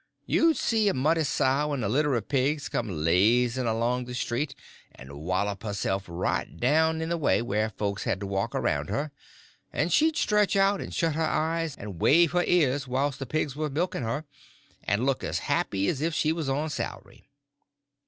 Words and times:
You'd 0.25 0.57
see 0.57 0.87
a 0.87 0.95
muddy 0.95 1.23
sow 1.23 1.73
and 1.73 1.85
a 1.85 1.87
litter 1.87 2.15
of 2.15 2.27
pigs 2.27 2.69
come 2.69 2.89
lazying 3.03 3.67
along 3.67 4.05
the 4.05 4.15
street 4.15 4.55
and 4.95 5.11
whollop 5.21 5.61
herself 5.61 6.05
right 6.07 6.57
down 6.57 7.03
in 7.03 7.09
the 7.09 7.19
way, 7.19 7.39
where 7.43 7.69
folks 7.69 8.05
had 8.05 8.19
to 8.21 8.25
walk 8.25 8.55
around 8.55 8.89
her, 8.89 9.11
and 9.71 9.93
she'd 9.93 10.17
stretch 10.17 10.55
out 10.55 10.81
and 10.81 10.91
shut 10.91 11.13
her 11.13 11.21
eyes 11.21 11.75
and 11.77 12.01
wave 12.01 12.31
her 12.31 12.43
ears 12.47 12.87
whilst 12.87 13.19
the 13.19 13.27
pigs 13.27 13.55
was 13.55 13.69
milking 13.69 14.01
her, 14.01 14.25
and 14.83 15.05
look 15.05 15.23
as 15.23 15.37
happy 15.37 15.87
as 15.87 16.01
if 16.01 16.15
she 16.15 16.31
was 16.33 16.49
on 16.49 16.71
salary. 16.71 17.29